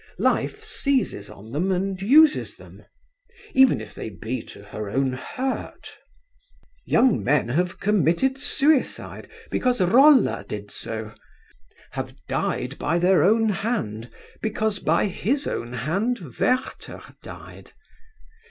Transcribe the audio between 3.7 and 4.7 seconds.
if they be to